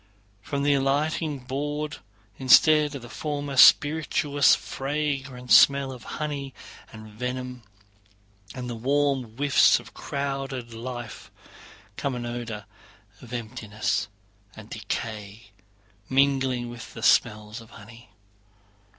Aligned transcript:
From 0.41 0.63
the 0.63 0.73
alighting 0.73 1.37
board, 1.37 1.97
instead 2.39 2.95
of 2.95 3.03
the 3.03 3.07
former 3.07 3.55
spirituous 3.55 4.55
fragrant 4.55 5.51
smell 5.51 5.91
of 5.91 6.03
honey 6.17 6.55
and 6.91 7.07
venom, 7.09 7.61
and 8.55 8.67
the 8.67 8.73
warm 8.73 9.35
whiffs 9.37 9.79
of 9.79 9.93
crowded 9.93 10.73
life, 10.73 11.29
comes 11.97 12.15
an 12.15 12.25
odor 12.25 12.65
of 13.21 13.31
emptiness 13.31 14.07
and 14.55 14.71
decay 14.71 15.51
mingling 16.09 16.67
with 16.71 16.95
the 16.95 17.03
smell 17.03 17.51
of 17.59 17.69
honey. 17.69 18.09